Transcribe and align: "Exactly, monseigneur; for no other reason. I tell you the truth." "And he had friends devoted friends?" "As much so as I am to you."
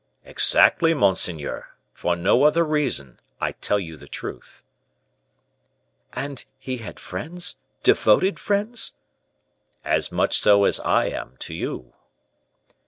"Exactly, 0.25 0.95
monseigneur; 0.95 1.69
for 1.93 2.15
no 2.15 2.41
other 2.43 2.63
reason. 2.65 3.19
I 3.39 3.51
tell 3.51 3.79
you 3.79 3.97
the 3.97 4.07
truth." 4.07 4.63
"And 6.13 6.43
he 6.57 6.77
had 6.77 6.99
friends 6.99 7.57
devoted 7.83 8.39
friends?" 8.39 8.93
"As 9.85 10.11
much 10.11 10.39
so 10.39 10.63
as 10.65 10.79
I 10.79 11.05
am 11.05 11.35
to 11.41 11.53
you." 11.53 11.93